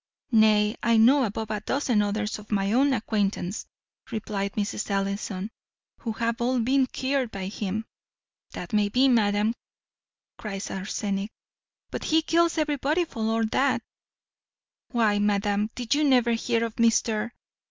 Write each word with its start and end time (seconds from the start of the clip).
"Nay, 0.31 0.75
I 0.81 0.97
know 0.97 1.25
above 1.25 1.51
a 1.51 1.61
dozen 1.61 2.01
others 2.01 2.39
of 2.39 2.51
my 2.51 2.71
own 2.73 2.91
acquaintance," 2.91 3.67
replied 4.11 4.53
Mrs. 4.53 4.89
Ellison, 4.89 5.51
"who 5.99 6.13
have 6.13 6.41
all 6.41 6.59
been 6.59 6.87
cured 6.87 7.29
by 7.29 7.45
him." 7.45 7.85
"That 8.53 8.73
may 8.73 8.89
be, 8.89 9.07
madam," 9.07 9.53
cries 10.39 10.71
Arsenic; 10.71 11.29
"but 11.91 12.05
he 12.05 12.23
kills 12.23 12.57
everybody 12.57 13.05
for 13.05 13.19
all 13.25 13.45
that 13.51 13.83
why, 14.89 15.19
madam, 15.19 15.69
did 15.75 15.93
you 15.93 16.03
never 16.03 16.31
hear 16.31 16.63
of 16.65 16.77
Mr. 16.77 17.29